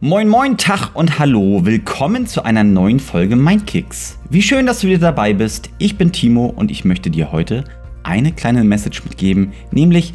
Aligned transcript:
Moin 0.00 0.28
moin 0.28 0.56
Tag 0.56 0.90
und 0.94 1.18
hallo, 1.18 1.66
willkommen 1.66 2.28
zu 2.28 2.44
einer 2.44 2.62
neuen 2.62 3.00
Folge 3.00 3.34
Mindkicks. 3.34 4.16
Wie 4.30 4.42
schön, 4.42 4.64
dass 4.64 4.78
du 4.78 4.86
wieder 4.86 5.00
dabei 5.00 5.34
bist. 5.34 5.70
Ich 5.78 5.98
bin 5.98 6.12
Timo 6.12 6.46
und 6.46 6.70
ich 6.70 6.84
möchte 6.84 7.10
dir 7.10 7.32
heute 7.32 7.64
eine 8.04 8.30
kleine 8.30 8.62
Message 8.62 9.02
mitgeben, 9.02 9.52
nämlich 9.72 10.14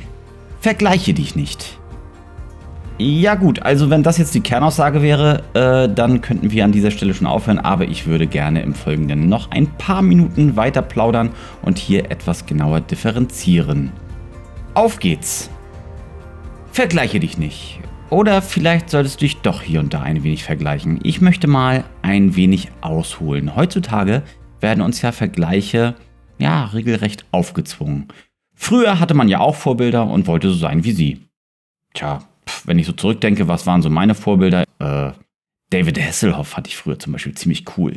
vergleiche 0.62 1.14
dich 1.14 1.36
nicht. 1.36 1.78
Ja 2.98 3.36
gut, 3.36 3.62
also 3.64 3.90
wenn 3.90 4.04
das 4.04 4.18
jetzt 4.18 4.34
die 4.34 4.40
Kernaussage 4.40 5.02
wäre, 5.02 5.44
äh, 5.54 5.94
dann 5.94 6.22
könnten 6.22 6.52
wir 6.52 6.64
an 6.64 6.72
dieser 6.72 6.92
Stelle 6.92 7.14
schon 7.14 7.28
aufhören, 7.28 7.60
aber 7.60 7.84
ich 7.84 8.08
würde 8.08 8.26
gerne 8.26 8.62
im 8.62 8.76
Folgenden 8.76 9.28
noch 9.28 9.52
ein 9.52 9.68
paar 9.68 10.02
Minuten 10.02 10.56
weiter 10.56 10.82
plaudern 10.82 11.32
und 11.62 11.78
hier 11.78 12.10
etwas 12.10 12.46
genauer 12.46 12.80
differenzieren. 12.80 13.92
Auf 14.76 15.00
geht's! 15.00 15.50
Vergleiche 16.72 17.20
dich 17.20 17.38
nicht. 17.38 17.82
Oder 18.14 18.44
vielleicht 18.44 18.92
solltest 18.92 19.16
du 19.16 19.26
dich 19.26 19.38
doch 19.38 19.64
hier 19.64 19.80
und 19.80 19.96
da 19.96 20.04
ein 20.04 20.24
wenig 20.24 20.44
vergleichen. 20.44 21.00
Ich 21.02 21.20
möchte 21.20 21.48
mal 21.48 21.84
ein 22.04 22.36
wenig 22.36 22.70
ausholen. 22.82 23.56
Heutzutage 23.56 24.22
werden 24.60 24.84
uns 24.84 25.02
ja 25.02 25.12
Vergleiche 25.12 25.96
ja 26.38 26.66
regelrecht 26.66 27.26
aufgezwungen. 27.32 28.10
Früher 28.54 29.00
hatte 29.00 29.16
man 29.16 29.30
ja 29.30 29.40
auch 29.40 29.56
Vorbilder 29.56 30.06
und 30.06 30.28
wollte 30.28 30.50
so 30.50 30.54
sein 30.54 30.84
wie 30.84 30.92
sie. 30.92 31.22
Tja, 31.96 32.20
pf, 32.48 32.68
wenn 32.68 32.78
ich 32.78 32.86
so 32.86 32.92
zurückdenke, 32.92 33.48
was 33.48 33.66
waren 33.66 33.82
so 33.82 33.90
meine 33.90 34.14
Vorbilder? 34.14 34.62
Äh, 34.78 35.12
David 35.72 36.00
Hasselhoff 36.00 36.56
hatte 36.56 36.70
ich 36.70 36.78
früher 36.78 37.00
zum 37.00 37.14
Beispiel 37.14 37.34
ziemlich 37.34 37.66
cool. 37.80 37.96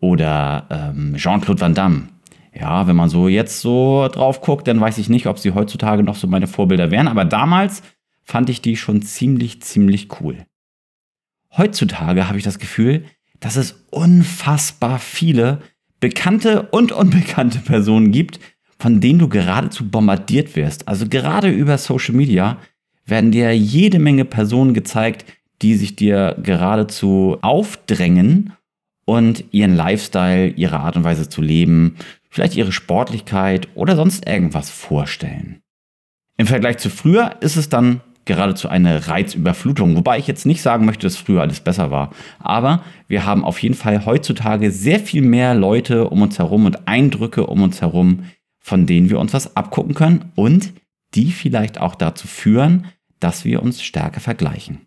Oder 0.00 0.66
ähm, 0.68 1.14
Jean-Claude 1.16 1.60
Van 1.60 1.74
Damme. 1.74 2.08
Ja, 2.52 2.88
wenn 2.88 2.96
man 2.96 3.08
so 3.08 3.28
jetzt 3.28 3.60
so 3.60 4.08
drauf 4.08 4.40
guckt, 4.40 4.66
dann 4.66 4.80
weiß 4.80 4.98
ich 4.98 5.08
nicht, 5.08 5.28
ob 5.28 5.38
sie 5.38 5.54
heutzutage 5.54 6.02
noch 6.02 6.16
so 6.16 6.26
meine 6.26 6.48
Vorbilder 6.48 6.90
wären. 6.90 7.06
Aber 7.06 7.24
damals 7.24 7.84
fand 8.28 8.50
ich 8.50 8.60
die 8.60 8.76
schon 8.76 9.00
ziemlich, 9.00 9.62
ziemlich 9.62 10.20
cool. 10.20 10.44
Heutzutage 11.56 12.28
habe 12.28 12.36
ich 12.36 12.44
das 12.44 12.58
Gefühl, 12.58 13.04
dass 13.40 13.56
es 13.56 13.86
unfassbar 13.90 14.98
viele 14.98 15.62
bekannte 15.98 16.62
und 16.70 16.92
unbekannte 16.92 17.58
Personen 17.58 18.12
gibt, 18.12 18.38
von 18.78 19.00
denen 19.00 19.18
du 19.18 19.28
geradezu 19.28 19.88
bombardiert 19.88 20.56
wirst. 20.56 20.86
Also 20.86 21.08
gerade 21.08 21.48
über 21.48 21.78
Social 21.78 22.14
Media 22.14 22.58
werden 23.06 23.32
dir 23.32 23.56
jede 23.56 23.98
Menge 23.98 24.26
Personen 24.26 24.74
gezeigt, 24.74 25.24
die 25.62 25.74
sich 25.74 25.96
dir 25.96 26.36
geradezu 26.42 27.38
aufdrängen 27.40 28.52
und 29.06 29.42
ihren 29.52 29.74
Lifestyle, 29.74 30.48
ihre 30.48 30.80
Art 30.80 30.96
und 30.96 31.04
Weise 31.04 31.30
zu 31.30 31.40
leben, 31.40 31.96
vielleicht 32.28 32.56
ihre 32.56 32.72
Sportlichkeit 32.72 33.68
oder 33.74 33.96
sonst 33.96 34.28
irgendwas 34.28 34.68
vorstellen. 34.68 35.62
Im 36.36 36.46
Vergleich 36.46 36.76
zu 36.76 36.90
früher 36.90 37.36
ist 37.40 37.56
es 37.56 37.70
dann 37.70 38.02
geradezu 38.28 38.68
eine 38.68 39.08
Reizüberflutung, 39.08 39.96
wobei 39.96 40.18
ich 40.18 40.28
jetzt 40.28 40.46
nicht 40.46 40.62
sagen 40.62 40.84
möchte, 40.84 41.06
dass 41.06 41.16
früher 41.16 41.40
alles 41.40 41.58
besser 41.58 41.90
war. 41.90 42.12
Aber 42.38 42.84
wir 43.08 43.26
haben 43.26 43.44
auf 43.44 43.60
jeden 43.60 43.74
Fall 43.74 44.06
heutzutage 44.06 44.70
sehr 44.70 45.00
viel 45.00 45.22
mehr 45.22 45.54
Leute 45.54 46.08
um 46.08 46.22
uns 46.22 46.38
herum 46.38 46.66
und 46.66 46.86
Eindrücke 46.86 47.46
um 47.46 47.62
uns 47.62 47.80
herum, 47.80 48.24
von 48.60 48.86
denen 48.86 49.10
wir 49.10 49.18
uns 49.18 49.34
was 49.34 49.56
abgucken 49.56 49.94
können 49.94 50.30
und 50.36 50.72
die 51.14 51.32
vielleicht 51.32 51.80
auch 51.80 51.96
dazu 51.96 52.28
führen, 52.28 52.86
dass 53.18 53.44
wir 53.44 53.62
uns 53.62 53.82
stärker 53.82 54.20
vergleichen. 54.20 54.82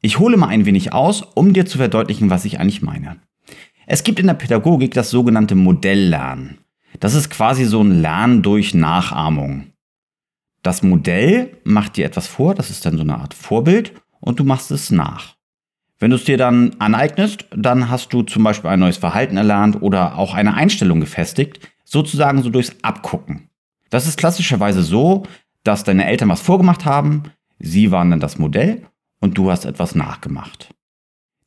Ich 0.00 0.18
hole 0.18 0.36
mal 0.36 0.48
ein 0.48 0.66
wenig 0.66 0.92
aus, 0.92 1.22
um 1.22 1.52
dir 1.52 1.66
zu 1.66 1.78
verdeutlichen, 1.78 2.30
was 2.30 2.44
ich 2.44 2.60
eigentlich 2.60 2.82
meine. 2.82 3.16
Es 3.86 4.04
gibt 4.04 4.20
in 4.20 4.26
der 4.26 4.34
Pädagogik 4.34 4.94
das 4.94 5.10
sogenannte 5.10 5.54
Modelllernen. 5.54 6.58
Das 7.00 7.14
ist 7.14 7.30
quasi 7.30 7.64
so 7.64 7.82
ein 7.82 8.02
Lernen 8.02 8.42
durch 8.42 8.74
Nachahmung. 8.74 9.71
Das 10.62 10.82
Modell 10.82 11.56
macht 11.64 11.96
dir 11.96 12.06
etwas 12.06 12.28
vor, 12.28 12.54
das 12.54 12.70
ist 12.70 12.86
dann 12.86 12.96
so 12.96 13.02
eine 13.02 13.18
Art 13.18 13.34
Vorbild 13.34 13.92
und 14.20 14.38
du 14.38 14.44
machst 14.44 14.70
es 14.70 14.90
nach. 14.90 15.34
Wenn 15.98 16.10
du 16.10 16.16
es 16.16 16.24
dir 16.24 16.36
dann 16.36 16.74
aneignest, 16.78 17.46
dann 17.54 17.90
hast 17.90 18.12
du 18.12 18.22
zum 18.22 18.42
Beispiel 18.42 18.70
ein 18.70 18.80
neues 18.80 18.96
Verhalten 18.96 19.36
erlernt 19.36 19.82
oder 19.82 20.16
auch 20.18 20.34
eine 20.34 20.54
Einstellung 20.54 21.00
gefestigt, 21.00 21.60
sozusagen 21.84 22.42
so 22.42 22.50
durchs 22.50 22.74
Abgucken. 22.82 23.50
Das 23.90 24.06
ist 24.06 24.18
klassischerweise 24.18 24.82
so, 24.82 25.24
dass 25.64 25.84
deine 25.84 26.06
Eltern 26.06 26.28
was 26.28 26.40
vorgemacht 26.40 26.84
haben, 26.84 27.24
sie 27.58 27.90
waren 27.90 28.10
dann 28.10 28.20
das 28.20 28.38
Modell 28.38 28.82
und 29.20 29.38
du 29.38 29.50
hast 29.50 29.64
etwas 29.64 29.94
nachgemacht. 29.94 30.74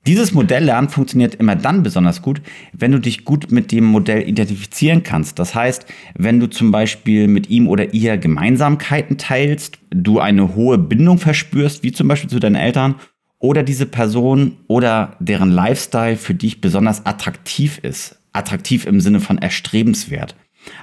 Dieses 0.08 0.34
Modelllernen 0.34 0.90
funktioniert 0.90 1.34
immer 1.36 1.56
dann 1.56 1.82
besonders 1.82 2.22
gut, 2.22 2.40
wenn 2.74 2.92
du 2.92 3.00
dich 3.00 3.26
gut 3.26 3.52
mit 3.52 3.72
dem 3.72 3.86
Modell 3.86 4.28
identifizieren 4.28 5.02
kannst. 5.02 5.40
Das 5.40 5.56
heißt, 5.56 5.88
wenn 6.16 6.40
du 6.40 6.48
zum 6.48 6.72
Beispiel 6.72 7.28
mit 7.28 7.50
ihm 7.50 7.68
oder 7.68 7.94
ihr 7.96 8.18
Gemeinsamkeiten 8.18 9.18
teilst, 9.18 9.80
du 9.90 10.20
eine 10.20 10.54
hohe 10.54 10.78
Bindung 10.78 11.18
verspürst, 11.18 11.82
wie 11.82 11.92
zum 11.92 12.08
Beispiel 12.08 12.30
zu 12.30 12.40
deinen 12.40 12.56
Eltern, 12.56 12.96
oder 13.40 13.64
diese 13.64 13.86
Person 13.88 14.58
oder 14.68 15.18
deren 15.20 15.52
Lifestyle 15.52 16.18
für 16.18 16.36
dich 16.36 16.62
besonders 16.62 17.06
attraktiv 17.06 17.80
ist. 17.80 18.20
Attraktiv 18.32 18.86
im 18.86 19.02
Sinne 19.02 19.20
von 19.20 19.40
erstrebenswert. 19.40 20.36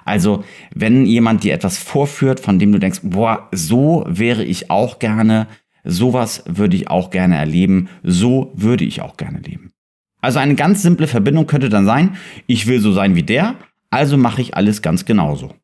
Also, 0.04 0.44
wenn 0.74 1.06
jemand 1.06 1.44
dir 1.44 1.54
etwas 1.54 1.78
vorführt, 1.78 2.40
von 2.40 2.58
dem 2.58 2.72
du 2.72 2.78
denkst, 2.78 3.00
boah, 3.02 3.48
so 3.52 4.04
wäre 4.08 4.44
ich 4.44 4.70
auch 4.70 4.98
gerne, 4.98 5.46
Sowas 5.84 6.44
würde 6.46 6.76
ich 6.76 6.88
auch 6.88 7.10
gerne 7.10 7.36
erleben. 7.36 7.88
So 8.02 8.52
würde 8.54 8.84
ich 8.84 9.02
auch 9.02 9.16
gerne 9.16 9.40
leben. 9.40 9.72
Also 10.20 10.38
eine 10.38 10.54
ganz 10.54 10.82
simple 10.82 11.08
Verbindung 11.08 11.46
könnte 11.46 11.68
dann 11.68 11.84
sein, 11.84 12.16
ich 12.46 12.66
will 12.66 12.80
so 12.80 12.92
sein 12.92 13.16
wie 13.16 13.24
der, 13.24 13.56
also 13.90 14.16
mache 14.16 14.40
ich 14.40 14.56
alles 14.56 14.80
ganz 14.80 15.04
genauso. 15.04 15.54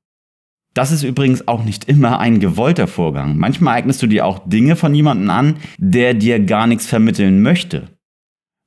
Das 0.74 0.92
ist 0.92 1.02
übrigens 1.02 1.48
auch 1.48 1.64
nicht 1.64 1.88
immer 1.88 2.18
ein 2.18 2.40
gewollter 2.40 2.86
Vorgang. 2.86 3.36
Manchmal 3.36 3.78
eignest 3.78 4.02
du 4.02 4.06
dir 4.06 4.26
auch 4.26 4.48
Dinge 4.48 4.76
von 4.76 4.94
jemandem 4.94 5.30
an, 5.30 5.56
der 5.78 6.14
dir 6.14 6.40
gar 6.40 6.66
nichts 6.66 6.86
vermitteln 6.86 7.40
möchte. 7.42 7.88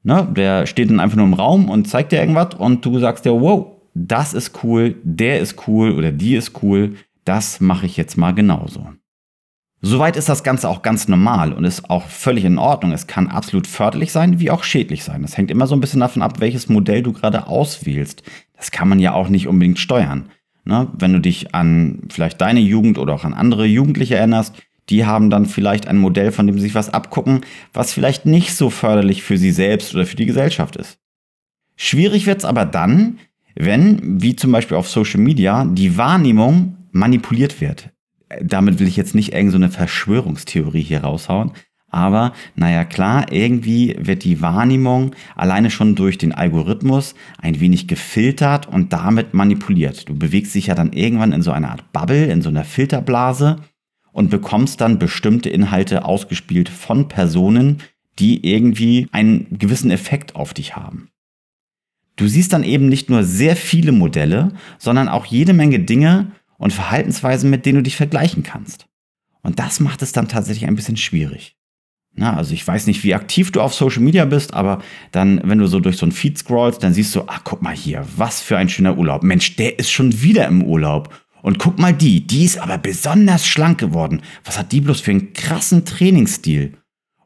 Ne? 0.03 0.27
Der 0.35 0.65
steht 0.65 0.89
dann 0.89 0.99
einfach 0.99 1.17
nur 1.17 1.25
im 1.25 1.33
Raum 1.33 1.69
und 1.69 1.87
zeigt 1.87 2.11
dir 2.11 2.19
irgendwas 2.19 2.55
und 2.55 2.85
du 2.85 2.99
sagst 2.99 3.25
dir, 3.25 3.39
wow, 3.39 3.77
das 3.93 4.33
ist 4.33 4.63
cool, 4.63 4.95
der 5.03 5.39
ist 5.39 5.67
cool 5.67 5.91
oder 5.91 6.11
die 6.11 6.35
ist 6.35 6.63
cool, 6.63 6.95
das 7.25 7.59
mache 7.59 7.85
ich 7.85 7.97
jetzt 7.97 8.17
mal 8.17 8.33
genauso. 8.33 8.87
Soweit 9.83 10.15
ist 10.15 10.29
das 10.29 10.43
Ganze 10.43 10.69
auch 10.69 10.83
ganz 10.83 11.07
normal 11.07 11.53
und 11.53 11.65
ist 11.65 11.89
auch 11.89 12.05
völlig 12.05 12.45
in 12.45 12.59
Ordnung. 12.59 12.91
Es 12.91 13.07
kann 13.07 13.27
absolut 13.27 13.65
förderlich 13.65 14.11
sein, 14.11 14.39
wie 14.39 14.51
auch 14.51 14.63
schädlich 14.63 15.03
sein. 15.03 15.23
Das 15.23 15.37
hängt 15.37 15.49
immer 15.49 15.65
so 15.65 15.75
ein 15.75 15.81
bisschen 15.81 16.01
davon 16.01 16.21
ab, 16.21 16.39
welches 16.39 16.69
Modell 16.69 17.01
du 17.01 17.13
gerade 17.13 17.47
auswählst. 17.47 18.21
Das 18.55 18.69
kann 18.69 18.87
man 18.87 18.99
ja 18.99 19.13
auch 19.13 19.27
nicht 19.27 19.47
unbedingt 19.47 19.79
steuern. 19.79 20.29
Ne? 20.65 20.87
Wenn 20.93 21.13
du 21.13 21.19
dich 21.19 21.55
an 21.55 22.03
vielleicht 22.11 22.39
deine 22.41 22.59
Jugend 22.59 22.99
oder 22.99 23.15
auch 23.15 23.23
an 23.23 23.33
andere 23.33 23.65
Jugendliche 23.65 24.15
erinnerst, 24.15 24.53
die 24.89 25.07
haben 25.07 25.31
dann 25.31 25.47
vielleicht 25.47 25.87
ein 25.87 25.97
Modell, 25.97 26.31
von 26.31 26.45
dem 26.45 26.57
sie 26.57 26.63
sich 26.63 26.75
was 26.75 26.93
abgucken, 26.93 27.41
was 27.73 27.91
vielleicht 27.91 28.27
nicht 28.27 28.53
so 28.53 28.69
förderlich 28.69 29.23
für 29.23 29.37
sie 29.37 29.51
selbst 29.51 29.95
oder 29.95 30.05
für 30.05 30.15
die 30.15 30.27
Gesellschaft 30.27 30.75
ist. 30.75 30.99
Schwierig 31.75 32.27
wird's 32.27 32.45
aber 32.45 32.65
dann, 32.65 33.17
wenn, 33.55 34.21
wie 34.21 34.35
zum 34.35 34.51
Beispiel 34.51 34.77
auf 34.77 34.87
Social 34.87 35.21
Media, 35.21 35.65
die 35.65 35.97
Wahrnehmung 35.97 36.77
manipuliert 36.91 37.61
wird 37.61 37.90
damit 38.41 38.79
will 38.79 38.87
ich 38.87 38.97
jetzt 38.97 39.15
nicht 39.15 39.33
irgendeine 39.33 39.67
so 39.67 39.73
Verschwörungstheorie 39.73 40.81
hier 40.81 41.01
raushauen. 41.01 41.51
Aber 41.91 42.31
naja, 42.55 42.85
klar, 42.85 43.31
irgendwie 43.31 43.95
wird 43.99 44.23
die 44.23 44.41
Wahrnehmung 44.41 45.13
alleine 45.35 45.69
schon 45.69 45.95
durch 45.95 46.17
den 46.17 46.31
Algorithmus 46.31 47.15
ein 47.37 47.59
wenig 47.59 47.87
gefiltert 47.87 48.67
und 48.67 48.93
damit 48.93 49.33
manipuliert. 49.33 50.07
Du 50.07 50.17
bewegst 50.17 50.55
dich 50.55 50.67
ja 50.67 50.75
dann 50.75 50.93
irgendwann 50.93 51.33
in 51.33 51.41
so 51.41 51.51
einer 51.51 51.71
Art 51.71 51.91
Bubble, 51.91 52.25
in 52.27 52.41
so 52.41 52.49
einer 52.49 52.63
Filterblase 52.63 53.57
und 54.13 54.29
bekommst 54.29 54.79
dann 54.79 54.99
bestimmte 54.99 55.49
Inhalte 55.49 56.05
ausgespielt 56.05 56.69
von 56.69 57.09
Personen, 57.09 57.79
die 58.19 58.49
irgendwie 58.49 59.07
einen 59.11 59.47
gewissen 59.57 59.91
Effekt 59.91 60.35
auf 60.35 60.53
dich 60.53 60.75
haben. 60.77 61.09
Du 62.15 62.27
siehst 62.27 62.53
dann 62.53 62.63
eben 62.63 62.87
nicht 62.87 63.09
nur 63.09 63.23
sehr 63.23 63.55
viele 63.55 63.91
Modelle, 63.91 64.53
sondern 64.77 65.09
auch 65.09 65.25
jede 65.25 65.53
Menge 65.53 65.79
Dinge, 65.79 66.31
und 66.61 66.71
Verhaltensweisen, 66.71 67.49
mit 67.49 67.65
denen 67.65 67.77
du 67.77 67.83
dich 67.83 67.95
vergleichen 67.95 68.43
kannst. 68.43 68.85
Und 69.41 69.57
das 69.57 69.79
macht 69.79 70.03
es 70.03 70.11
dann 70.11 70.27
tatsächlich 70.27 70.67
ein 70.67 70.75
bisschen 70.75 70.95
schwierig. 70.95 71.55
Na, 72.13 72.35
also 72.35 72.53
ich 72.53 72.65
weiß 72.65 72.85
nicht, 72.85 73.03
wie 73.03 73.15
aktiv 73.15 73.51
du 73.51 73.61
auf 73.61 73.73
Social 73.73 74.03
Media 74.03 74.25
bist, 74.25 74.53
aber 74.53 74.79
dann, 75.11 75.41
wenn 75.43 75.57
du 75.57 75.65
so 75.65 75.79
durch 75.79 75.97
so 75.97 76.05
ein 76.05 76.11
Feed 76.11 76.37
scrollst, 76.37 76.83
dann 76.83 76.93
siehst 76.93 77.15
du, 77.15 77.23
ach, 77.25 77.41
guck 77.43 77.63
mal 77.63 77.73
hier, 77.73 78.05
was 78.15 78.41
für 78.41 78.57
ein 78.57 78.69
schöner 78.69 78.95
Urlaub. 78.95 79.23
Mensch, 79.23 79.55
der 79.55 79.79
ist 79.79 79.89
schon 79.89 80.21
wieder 80.21 80.47
im 80.47 80.63
Urlaub. 80.63 81.11
Und 81.41 81.57
guck 81.57 81.79
mal 81.79 81.93
die, 81.93 82.27
die 82.27 82.45
ist 82.45 82.59
aber 82.59 82.77
besonders 82.77 83.47
schlank 83.47 83.79
geworden. 83.79 84.21
Was 84.43 84.59
hat 84.59 84.71
die 84.71 84.81
bloß 84.81 85.01
für 85.01 85.11
einen 85.11 85.33
krassen 85.33 85.83
Trainingsstil? 85.83 86.77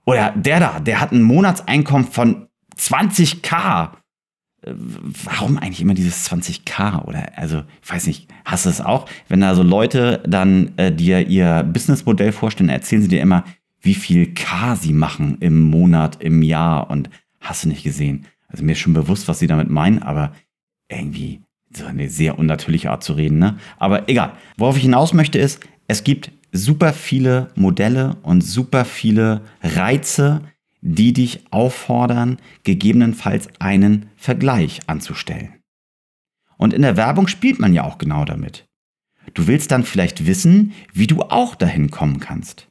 Oder 0.05 0.31
der 0.31 0.61
da, 0.61 0.79
der 0.79 1.01
hat 1.01 1.11
ein 1.11 1.23
Monatseinkommen 1.23 2.07
von 2.07 2.47
20k 2.77 3.89
warum 4.65 5.57
eigentlich 5.57 5.81
immer 5.81 5.93
dieses 5.93 6.29
20k 6.29 7.05
oder 7.05 7.37
also 7.37 7.63
ich 7.83 7.91
weiß 7.91 8.07
nicht, 8.07 8.27
hast 8.45 8.65
du 8.65 8.69
es 8.69 8.81
auch, 8.81 9.07
wenn 9.27 9.41
da 9.41 9.55
so 9.55 9.63
Leute 9.63 10.23
dann 10.27 10.71
äh, 10.77 10.91
dir 10.91 11.27
ihr 11.27 11.63
Businessmodell 11.63 12.31
vorstellen, 12.31 12.69
erzählen 12.69 13.01
sie 13.01 13.07
dir 13.07 13.21
immer, 13.21 13.43
wie 13.81 13.93
viel 13.93 14.33
K 14.33 14.75
sie 14.75 14.93
machen 14.93 15.37
im 15.39 15.61
Monat, 15.61 16.21
im 16.21 16.41
Jahr 16.41 16.89
und 16.89 17.09
hast 17.39 17.63
du 17.63 17.69
nicht 17.69 17.83
gesehen. 17.83 18.25
Also 18.47 18.63
mir 18.63 18.71
ist 18.71 18.79
schon 18.79 18.93
bewusst, 18.93 19.27
was 19.27 19.39
sie 19.39 19.47
damit 19.47 19.69
meinen, 19.69 20.01
aber 20.01 20.33
irgendwie 20.89 21.41
so 21.71 21.85
eine 21.85 22.09
sehr 22.09 22.39
unnatürliche 22.39 22.89
Art 22.89 23.03
zu 23.03 23.13
reden, 23.13 23.37
ne? 23.37 23.57
Aber 23.77 24.09
egal. 24.09 24.33
Worauf 24.57 24.77
ich 24.77 24.83
hinaus 24.83 25.13
möchte 25.13 25.37
ist, 25.37 25.59
es 25.87 26.03
gibt 26.03 26.31
super 26.51 26.93
viele 26.93 27.51
Modelle 27.55 28.15
und 28.23 28.41
super 28.41 28.85
viele 28.85 29.41
Reize, 29.61 30.41
die 30.87 31.13
dich 31.13 31.41
auffordern, 31.49 32.37
gegebenenfalls 32.63 33.49
einen 33.59 34.05
Vergleich 34.15 34.81
anzustellen. 34.85 35.55
Und 36.57 36.73
in 36.73 36.83
der 36.83 36.95
Werbung 36.95 37.27
spielt 37.27 37.59
man 37.59 37.73
ja 37.73 37.83
auch 37.83 37.97
genau 37.97 38.23
damit. 38.23 38.67
Du 39.33 39.47
willst 39.47 39.71
dann 39.71 39.83
vielleicht 39.83 40.27
wissen, 40.27 40.73
wie 40.93 41.07
du 41.07 41.23
auch 41.23 41.55
dahin 41.55 41.89
kommen 41.89 42.19
kannst. 42.19 42.67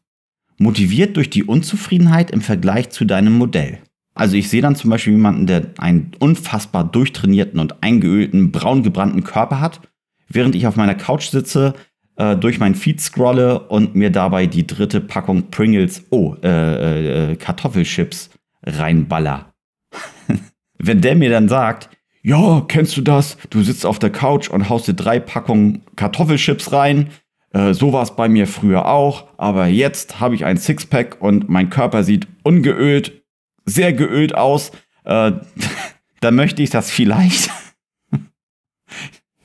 Motiviert 0.58 1.16
durch 1.16 1.28
die 1.28 1.42
Unzufriedenheit 1.42 2.30
im 2.30 2.40
Vergleich 2.40 2.90
zu 2.90 3.04
deinem 3.04 3.36
Modell. 3.36 3.80
Also 4.14 4.36
ich 4.36 4.48
sehe 4.48 4.62
dann 4.62 4.76
zum 4.76 4.90
Beispiel 4.90 5.14
jemanden, 5.14 5.48
der 5.48 5.72
einen 5.78 6.12
unfassbar 6.20 6.84
durchtrainierten 6.84 7.58
und 7.58 7.82
eingeölten, 7.82 8.52
braun 8.52 8.84
gebrannten 8.84 9.24
Körper 9.24 9.60
hat, 9.60 9.80
während 10.28 10.54
ich 10.54 10.68
auf 10.68 10.76
meiner 10.76 10.94
Couch 10.94 11.30
sitze, 11.30 11.74
äh, 12.16 12.36
durch 12.36 12.58
mein 12.58 12.74
Feed 12.74 13.00
scrolle 13.00 13.60
und 13.60 13.94
mir 13.94 14.10
dabei 14.10 14.46
die 14.46 14.66
dritte 14.66 15.00
Packung 15.00 15.50
Pringles, 15.50 16.04
oh, 16.10 16.36
äh, 16.42 17.32
äh, 17.32 17.36
Kartoffelchips 17.36 18.30
reinballer. 18.62 19.52
Wenn 20.78 21.00
der 21.00 21.16
mir 21.16 21.30
dann 21.30 21.48
sagt, 21.48 21.90
ja, 22.22 22.62
kennst 22.68 22.96
du 22.96 23.02
das? 23.02 23.36
Du 23.50 23.62
sitzt 23.62 23.84
auf 23.84 23.98
der 23.98 24.10
Couch 24.10 24.48
und 24.48 24.68
haust 24.68 24.88
dir 24.88 24.94
drei 24.94 25.20
Packungen 25.20 25.82
Kartoffelchips 25.96 26.72
rein. 26.72 27.10
Äh, 27.52 27.74
so 27.74 27.92
war 27.92 28.02
es 28.02 28.16
bei 28.16 28.28
mir 28.28 28.46
früher 28.46 28.86
auch, 28.86 29.28
aber 29.36 29.66
jetzt 29.66 30.20
habe 30.20 30.34
ich 30.34 30.44
ein 30.44 30.56
Sixpack 30.56 31.20
und 31.20 31.48
mein 31.48 31.70
Körper 31.70 32.02
sieht 32.02 32.26
ungeölt, 32.42 33.22
sehr 33.64 33.92
geölt 33.92 34.34
aus. 34.34 34.72
Äh, 35.04 35.32
da 36.20 36.30
möchte 36.30 36.62
ich 36.62 36.70
das 36.70 36.90
vielleicht 36.90 37.50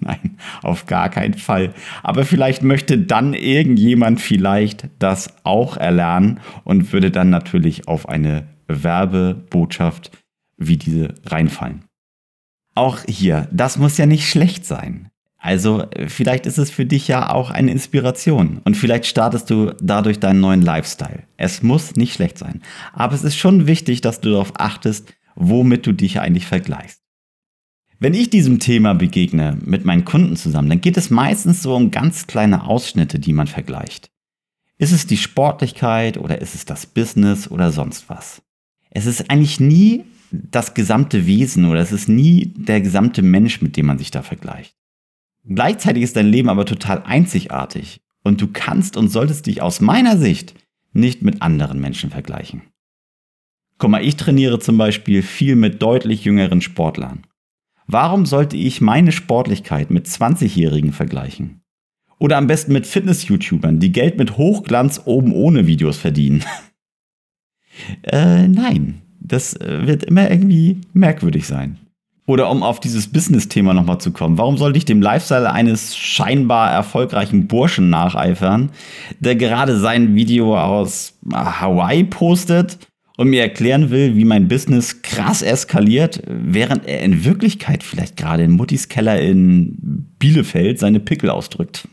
Nein, 0.09 0.37
auf 0.63 0.87
gar 0.87 1.09
keinen 1.09 1.35
Fall. 1.35 1.73
Aber 2.01 2.25
vielleicht 2.25 2.63
möchte 2.63 2.97
dann 2.97 3.33
irgendjemand 3.33 4.19
vielleicht 4.19 4.89
das 4.97 5.33
auch 5.43 5.77
erlernen 5.77 6.39
und 6.63 6.91
würde 6.93 7.11
dann 7.11 7.29
natürlich 7.29 7.87
auf 7.87 8.09
eine 8.09 8.47
Werbebotschaft 8.67 10.11
wie 10.57 10.77
diese 10.77 11.13
reinfallen. 11.25 11.85
Auch 12.73 12.99
hier, 13.07 13.47
das 13.51 13.77
muss 13.77 13.97
ja 13.97 14.05
nicht 14.05 14.27
schlecht 14.27 14.65
sein. 14.65 15.09
Also 15.37 15.85
vielleicht 16.07 16.45
ist 16.45 16.57
es 16.57 16.69
für 16.69 16.85
dich 16.85 17.07
ja 17.07 17.31
auch 17.31 17.49
eine 17.51 17.71
Inspiration 17.71 18.61
und 18.65 18.75
vielleicht 18.75 19.05
startest 19.05 19.49
du 19.49 19.73
dadurch 19.79 20.19
deinen 20.19 20.41
neuen 20.41 20.61
Lifestyle. 20.61 21.23
Es 21.37 21.63
muss 21.63 21.95
nicht 21.95 22.13
schlecht 22.13 22.37
sein. 22.37 22.61
Aber 22.93 23.15
es 23.15 23.23
ist 23.23 23.37
schon 23.37 23.67
wichtig, 23.67 24.01
dass 24.01 24.21
du 24.21 24.31
darauf 24.31 24.53
achtest, 24.57 25.13
womit 25.35 25.85
du 25.85 25.93
dich 25.93 26.19
eigentlich 26.19 26.45
vergleichst. 26.45 26.98
Wenn 28.01 28.13
ich 28.13 28.29
diesem 28.29 28.59
Thema 28.59 28.93
begegne 28.93 29.57
mit 29.65 29.83
meinen 29.83 30.05
Kunden 30.05 30.37
zusammen, 30.37 30.69
dann 30.69 30.79
geht 30.79 30.95
es 30.95 31.09
meistens 31.09 31.61
so 31.61 31.75
um 31.75 31.91
ganz 31.91 32.27
kleine 32.27 32.63
Ausschnitte, 32.63 33.19
die 33.19 33.33
man 33.33 33.47
vergleicht. 33.47 34.09
Ist 34.77 34.93
es 34.93 35.05
die 35.05 35.17
Sportlichkeit 35.17 36.17
oder 36.17 36.39
ist 36.39 36.55
es 36.55 36.63
das 36.63 36.85
Business 36.85 37.51
oder 37.51 37.73
sonst 37.73 38.09
was? 38.09 38.41
Es 38.89 39.05
ist 39.05 39.29
eigentlich 39.29 39.59
nie 39.59 40.05
das 40.31 40.73
gesamte 40.73 41.25
Wesen 41.25 41.65
oder 41.65 41.81
es 41.81 41.91
ist 41.91 42.07
nie 42.07 42.53
der 42.55 42.79
gesamte 42.79 43.21
Mensch, 43.21 43.61
mit 43.61 43.75
dem 43.75 43.87
man 43.87 43.97
sich 43.97 44.11
da 44.11 44.21
vergleicht. 44.21 44.75
Gleichzeitig 45.45 46.03
ist 46.03 46.15
dein 46.15 46.27
Leben 46.27 46.47
aber 46.47 46.65
total 46.65 47.03
einzigartig 47.03 47.99
und 48.23 48.39
du 48.39 48.47
kannst 48.47 48.95
und 48.95 49.09
solltest 49.09 49.45
dich 49.45 49.61
aus 49.61 49.81
meiner 49.81 50.17
Sicht 50.17 50.53
nicht 50.93 51.21
mit 51.21 51.41
anderen 51.41 51.81
Menschen 51.81 52.11
vergleichen. 52.11 52.61
Guck 53.77 53.89
mal, 53.89 54.05
ich 54.05 54.15
trainiere 54.15 54.59
zum 54.59 54.77
Beispiel 54.77 55.21
viel 55.21 55.57
mit 55.57 55.81
deutlich 55.81 56.23
jüngeren 56.23 56.61
Sportlern. 56.61 57.25
Warum 57.91 58.27
sollte 58.27 58.55
ich 58.55 58.81
meine 58.81 59.11
Sportlichkeit 59.11 59.89
mit 59.89 60.05
20-Jährigen 60.05 60.93
vergleichen? 60.93 61.61
Oder 62.19 62.37
am 62.37 62.45
besten 62.45 62.71
mit 62.71 62.85
Fitness-YouTubern, 62.85 63.79
die 63.79 63.91
Geld 63.91 64.19
mit 64.19 64.37
Hochglanz 64.37 65.01
oben 65.05 65.33
ohne 65.33 65.65
Videos 65.65 65.97
verdienen? 65.97 66.43
äh, 68.03 68.47
nein, 68.47 69.01
das 69.19 69.55
äh, 69.55 69.87
wird 69.87 70.03
immer 70.03 70.29
irgendwie 70.29 70.81
merkwürdig 70.93 71.47
sein. 71.47 71.79
Oder 72.27 72.51
um 72.51 72.61
auf 72.61 72.79
dieses 72.79 73.11
Business-Thema 73.11 73.73
nochmal 73.73 73.99
zu 73.99 74.11
kommen, 74.11 74.37
warum 74.37 74.57
sollte 74.57 74.77
ich 74.77 74.85
dem 74.85 75.01
Lifestyle 75.01 75.51
eines 75.51 75.97
scheinbar 75.97 76.71
erfolgreichen 76.71 77.47
Burschen 77.47 77.89
nacheifern, 77.89 78.69
der 79.19 79.35
gerade 79.35 79.79
sein 79.79 80.13
Video 80.13 80.55
aus 80.55 81.17
Hawaii 81.33 82.03
postet 82.03 82.77
und 83.19 83.31
mir 83.31 83.41
erklären 83.41 83.89
will, 83.89 84.15
wie 84.15 84.23
mein 84.23 84.47
Business 84.47 85.01
krass 85.01 85.41
eskaliert, 85.41 86.23
während 86.25 86.87
er 86.87 87.01
in 87.01 87.25
Wirklichkeit 87.25 87.83
vielleicht 87.83 88.15
gerade 88.15 88.43
in 88.43 88.51
Muttis 88.51 88.87
Keller 88.87 89.19
in 89.19 89.75
Bielefeld 90.19 90.79
seine 90.79 91.01
Pickel 91.01 91.29
ausdrückt. 91.29 91.85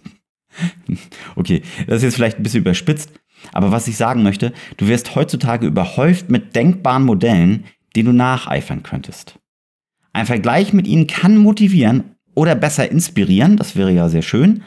okay, 1.34 1.62
das 1.88 1.96
ist 1.96 2.02
jetzt 2.04 2.14
vielleicht 2.14 2.36
ein 2.36 2.44
bisschen 2.44 2.60
überspitzt, 2.60 3.10
aber 3.52 3.72
was 3.72 3.88
ich 3.88 3.96
sagen 3.96 4.22
möchte, 4.22 4.52
du 4.76 4.86
wirst 4.86 5.16
heutzutage 5.16 5.66
überhäuft 5.66 6.30
mit 6.30 6.54
denkbaren 6.54 7.02
Modellen, 7.02 7.64
denen 7.96 8.06
du 8.06 8.12
nacheifern 8.12 8.84
könntest. 8.84 9.36
Ein 10.12 10.26
Vergleich 10.26 10.72
mit 10.72 10.86
ihnen 10.86 11.08
kann 11.08 11.36
motivieren 11.36 12.14
oder 12.36 12.54
besser 12.54 12.88
inspirieren, 12.88 13.56
das 13.56 13.74
wäre 13.74 13.90
ja 13.90 14.08
sehr 14.08 14.22
schön, 14.22 14.62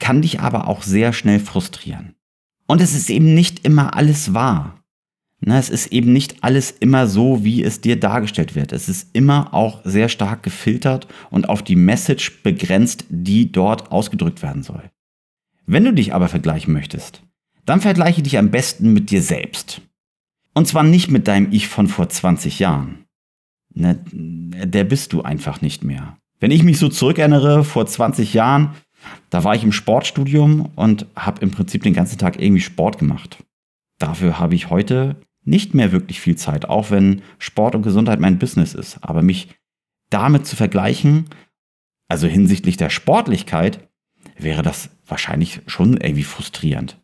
kann 0.00 0.22
dich 0.22 0.40
aber 0.40 0.66
auch 0.66 0.82
sehr 0.82 1.12
schnell 1.12 1.38
frustrieren. 1.38 2.16
Und 2.66 2.80
es 2.80 2.96
ist 2.96 3.10
eben 3.10 3.32
nicht 3.32 3.64
immer 3.64 3.94
alles 3.94 4.34
wahr. 4.34 4.79
Na, 5.42 5.58
es 5.58 5.70
ist 5.70 5.86
eben 5.86 6.12
nicht 6.12 6.44
alles 6.44 6.70
immer 6.70 7.06
so, 7.06 7.44
wie 7.44 7.62
es 7.62 7.80
dir 7.80 7.98
dargestellt 7.98 8.54
wird. 8.54 8.72
Es 8.72 8.90
ist 8.90 9.08
immer 9.14 9.54
auch 9.54 9.80
sehr 9.84 10.10
stark 10.10 10.42
gefiltert 10.42 11.08
und 11.30 11.48
auf 11.48 11.62
die 11.62 11.76
Message 11.76 12.42
begrenzt, 12.42 13.06
die 13.08 13.50
dort 13.50 13.90
ausgedrückt 13.90 14.42
werden 14.42 14.62
soll. 14.62 14.90
Wenn 15.66 15.84
du 15.84 15.94
dich 15.94 16.12
aber 16.12 16.28
vergleichen 16.28 16.74
möchtest, 16.74 17.22
dann 17.64 17.80
vergleiche 17.80 18.22
dich 18.22 18.36
am 18.36 18.50
besten 18.50 18.92
mit 18.92 19.10
dir 19.10 19.22
selbst. 19.22 19.80
Und 20.52 20.68
zwar 20.68 20.82
nicht 20.82 21.10
mit 21.10 21.26
deinem 21.26 21.52
Ich 21.52 21.68
von 21.68 21.86
vor 21.86 22.08
20 22.08 22.58
Jahren. 22.58 23.06
Na, 23.72 23.94
der 24.12 24.84
bist 24.84 25.12
du 25.12 25.22
einfach 25.22 25.62
nicht 25.62 25.84
mehr. 25.84 26.18
Wenn 26.38 26.50
ich 26.50 26.64
mich 26.64 26.78
so 26.78 26.88
zurückerinnere, 26.88 27.64
vor 27.64 27.86
20 27.86 28.34
Jahren, 28.34 28.74
da 29.30 29.44
war 29.44 29.54
ich 29.54 29.62
im 29.62 29.72
Sportstudium 29.72 30.70
und 30.74 31.06
habe 31.16 31.40
im 31.40 31.50
Prinzip 31.50 31.82
den 31.82 31.94
ganzen 31.94 32.18
Tag 32.18 32.42
irgendwie 32.42 32.60
Sport 32.60 32.98
gemacht. 32.98 33.42
Dafür 33.98 34.38
habe 34.38 34.54
ich 34.54 34.70
heute 34.70 35.16
nicht 35.44 35.74
mehr 35.74 35.92
wirklich 35.92 36.20
viel 36.20 36.36
Zeit, 36.36 36.68
auch 36.68 36.90
wenn 36.90 37.22
Sport 37.38 37.74
und 37.74 37.82
Gesundheit 37.82 38.20
mein 38.20 38.38
Business 38.38 38.74
ist. 38.74 38.98
Aber 39.02 39.22
mich 39.22 39.48
damit 40.10 40.46
zu 40.46 40.56
vergleichen, 40.56 41.26
also 42.08 42.26
hinsichtlich 42.26 42.76
der 42.76 42.90
Sportlichkeit, 42.90 43.88
wäre 44.38 44.62
das 44.62 44.90
wahrscheinlich 45.06 45.60
schon 45.66 45.96
irgendwie 45.96 46.24
frustrierend. 46.24 46.98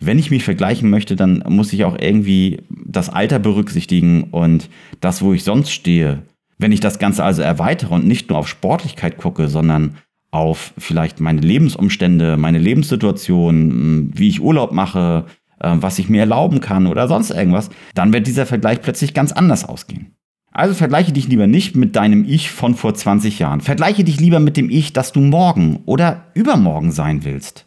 Wenn 0.00 0.18
ich 0.18 0.30
mich 0.30 0.44
vergleichen 0.44 0.90
möchte, 0.90 1.16
dann 1.16 1.42
muss 1.48 1.72
ich 1.72 1.84
auch 1.84 1.96
irgendwie 1.98 2.62
das 2.68 3.08
Alter 3.08 3.38
berücksichtigen 3.38 4.24
und 4.24 4.68
das, 5.00 5.22
wo 5.22 5.32
ich 5.32 5.44
sonst 5.44 5.70
stehe. 5.70 6.22
Wenn 6.58 6.72
ich 6.72 6.80
das 6.80 6.98
Ganze 6.98 7.24
also 7.24 7.42
erweitere 7.42 7.94
und 7.94 8.06
nicht 8.06 8.28
nur 8.28 8.38
auf 8.38 8.48
Sportlichkeit 8.48 9.18
gucke, 9.18 9.48
sondern 9.48 9.96
auf 10.30 10.74
vielleicht 10.78 11.20
meine 11.20 11.40
Lebensumstände, 11.40 12.36
meine 12.36 12.58
Lebenssituation, 12.58 14.10
wie 14.14 14.28
ich 14.28 14.42
Urlaub 14.42 14.72
mache, 14.72 15.26
was 15.58 15.98
ich 15.98 16.08
mir 16.08 16.20
erlauben 16.20 16.60
kann 16.60 16.86
oder 16.86 17.08
sonst 17.08 17.30
irgendwas, 17.30 17.70
dann 17.94 18.12
wird 18.12 18.26
dieser 18.26 18.46
Vergleich 18.46 18.80
plötzlich 18.80 19.14
ganz 19.14 19.32
anders 19.32 19.64
ausgehen. 19.64 20.14
Also 20.54 20.74
vergleiche 20.74 21.12
dich 21.12 21.26
lieber 21.26 21.48
nicht 21.48 21.74
mit 21.74 21.96
deinem 21.96 22.24
Ich 22.24 22.50
von 22.50 22.76
vor 22.76 22.94
20 22.94 23.40
Jahren. 23.40 23.60
Vergleiche 23.60 24.04
dich 24.04 24.20
lieber 24.20 24.38
mit 24.38 24.56
dem 24.56 24.70
Ich, 24.70 24.92
das 24.92 25.10
du 25.10 25.20
morgen 25.20 25.80
oder 25.84 26.30
übermorgen 26.34 26.92
sein 26.92 27.24
willst. 27.24 27.66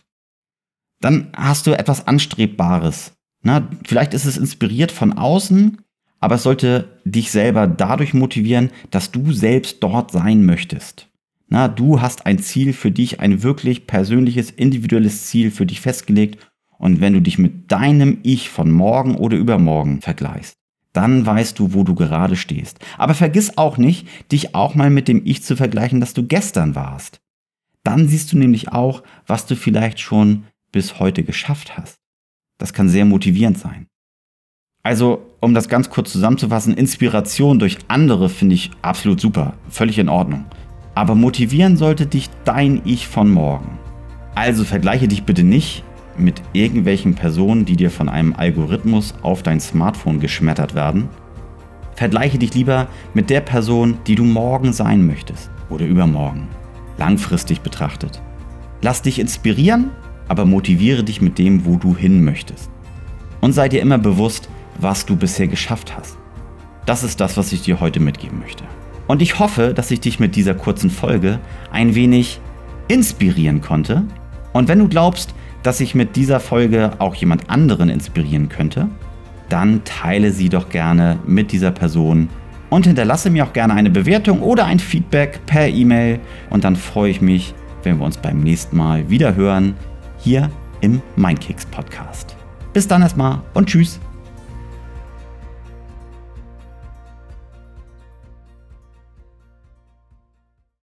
Dann 1.02 1.28
hast 1.36 1.68
du 1.68 1.78
etwas 1.78 2.08
Anstrebbares. 2.08 3.12
Na, 3.44 3.68
vielleicht 3.86 4.14
ist 4.14 4.26
es 4.26 4.38
inspiriert 4.38 4.94
von 4.94 5.14
außen, 5.14 5.82
aber 6.20 6.36
es 6.36 6.44
sollte 6.44 7.00
dich 7.04 7.30
selber 7.30 7.68
dadurch 7.68 8.14
motivieren, 8.14 8.72
dass 8.90 9.12
du 9.12 9.34
selbst 9.34 9.84
dort 9.84 10.12
sein 10.12 10.46
möchtest. 10.46 11.10
Na, 11.50 11.68
du 11.68 12.02
hast 12.02 12.26
ein 12.26 12.40
Ziel 12.40 12.72
für 12.72 12.92
dich, 12.92 13.20
ein 13.20 13.44
wirklich 13.44 13.86
persönliches, 13.86 14.50
individuelles 14.50 15.26
Ziel 15.28 15.52
für 15.52 15.66
dich 15.66 15.82
festgelegt 15.82 16.38
und 16.78 17.02
wenn 17.02 17.14
du 17.14 17.22
dich 17.22 17.38
mit 17.38 17.72
deinem 17.72 18.20
Ich 18.24 18.50
von 18.50 18.72
morgen 18.72 19.16
oder 19.16 19.38
übermorgen 19.38 20.02
vergleichst, 20.02 20.54
dann 20.94 21.26
weißt 21.26 21.60
du, 21.60 21.74
wo 21.74 21.84
du 21.84 21.96
gerade 21.96 22.36
stehst. 22.36 22.80
Aber 22.98 23.14
vergiss 23.14 23.58
auch 23.58 23.78
nicht, 23.78 24.08
dich 24.32 24.56
auch 24.56 24.76
mal 24.76 24.90
mit 24.90 25.08
dem 25.08 25.22
Ich 25.26 25.44
zu 25.44 25.56
vergleichen, 25.56 26.00
das 26.00 26.14
du 26.14 26.26
gestern 26.26 26.76
warst. 26.76 27.20
Dann 27.84 28.08
siehst 28.08 28.34
du 28.34 28.38
nämlich 28.38 28.72
auch, 28.72 29.04
was 29.26 29.46
du 29.46 29.56
vielleicht 29.56 30.00
schon 30.00 30.46
bis 30.72 31.00
heute 31.00 31.24
geschafft 31.24 31.78
hast. 31.78 31.98
Das 32.58 32.74
kann 32.74 32.90
sehr 32.90 33.06
motivierend 33.06 33.58
sein. 33.58 33.88
Also, 34.84 35.22
um 35.42 35.54
das 35.54 35.70
ganz 35.70 35.90
kurz 35.90 36.12
zusammenzufassen, 36.12 36.74
Inspiration 36.74 37.60
durch 37.60 37.78
andere 37.88 38.30
finde 38.30 38.56
ich 38.56 38.72
absolut 38.82 39.20
super, 39.20 39.54
völlig 39.70 40.00
in 40.00 40.10
Ordnung. 40.10 40.46
Aber 40.96 41.14
motivieren 41.14 41.78
sollte 41.78 42.08
dich 42.08 42.30
dein 42.46 42.82
Ich 42.86 43.08
von 43.08 43.30
morgen. 43.30 43.78
Also 44.34 44.64
vergleiche 44.64 45.08
dich 45.08 45.24
bitte 45.24 45.44
nicht 45.44 45.84
mit 46.20 46.42
irgendwelchen 46.54 47.16
Personen, 47.16 47.66
die 47.66 47.76
dir 47.76 47.92
von 47.92 48.10
einem 48.10 48.34
Algorithmus 48.34 49.14
auf 49.22 49.44
dein 49.44 49.60
Smartphone 49.60 50.20
geschmettert 50.20 50.76
werden. 50.76 51.10
Vergleiche 51.96 52.38
dich 52.38 52.54
lieber 52.54 52.88
mit 53.14 53.30
der 53.30 53.42
Person, 53.42 53.98
die 54.08 54.16
du 54.16 54.24
morgen 54.24 54.74
sein 54.74 55.06
möchtest 55.06 55.50
oder 55.70 55.86
übermorgen, 55.86 56.48
langfristig 56.98 57.62
betrachtet. 57.62 58.22
Lass 58.82 59.02
dich 59.02 59.20
inspirieren, 59.20 59.90
aber 60.28 60.46
motiviere 60.46 61.04
dich 61.04 61.22
mit 61.22 61.38
dem, 61.40 61.66
wo 61.66 61.78
du 61.78 61.96
hin 61.96 62.24
möchtest. 62.24 62.70
Und 63.42 63.54
sei 63.54 63.70
dir 63.70 63.82
immer 63.82 63.98
bewusst, 63.98 64.50
was 64.80 65.06
du 65.06 65.16
bisher 65.16 65.48
geschafft 65.48 65.96
hast. 65.98 66.18
Das 66.86 67.04
ist 67.04 67.20
das, 67.20 67.38
was 67.38 67.52
ich 67.52 67.62
dir 67.62 67.80
heute 67.80 68.00
mitgeben 68.00 68.40
möchte. 68.40 68.64
Und 69.08 69.22
ich 69.22 69.40
hoffe, 69.40 69.74
dass 69.74 69.92
ich 69.92 70.00
dich 70.00 70.20
mit 70.20 70.36
dieser 70.36 70.54
kurzen 70.54 70.90
Folge 70.90 71.40
ein 71.72 71.96
wenig 71.96 72.40
inspirieren 72.88 73.62
konnte. 73.62 74.04
Und 74.54 74.68
wenn 74.68 74.80
du 74.80 74.88
glaubst, 74.88 75.34
dass 75.68 75.82
ich 75.82 75.96
mit 75.96 76.16
dieser 76.16 76.40
Folge 76.40 76.92
auch 77.00 77.14
jemand 77.14 77.50
anderen 77.50 77.90
inspirieren 77.90 78.48
könnte, 78.48 78.88
dann 79.50 79.84
teile 79.84 80.32
sie 80.32 80.48
doch 80.48 80.70
gerne 80.70 81.20
mit 81.28 81.52
dieser 81.52 81.72
Person 81.72 82.30
und 82.70 82.86
hinterlasse 82.88 83.30
mir 83.30 83.44
auch 83.44 83.52
gerne 83.52 83.74
eine 83.74 83.90
Bewertung 83.90 84.42
oder 84.42 84.64
ein 84.64 84.80
Feedback 84.80 85.46
per 85.46 85.68
E-Mail 85.68 86.22
und 86.50 86.64
dann 86.64 86.78
freue 86.78 87.12
ich 87.12 87.20
mich, 87.20 87.54
wenn 87.84 88.00
wir 88.00 88.06
uns 88.06 88.16
beim 88.16 88.40
nächsten 88.40 88.78
Mal 88.78 89.10
wieder 89.10 89.36
hören 89.36 89.76
hier 90.18 90.50
im 90.80 91.02
Mindkicks 91.18 91.66
Podcast. 91.66 92.38
Bis 92.72 92.88
dann 92.88 93.02
erstmal 93.02 93.42
und 93.54 93.68
tschüss. 93.68 94.00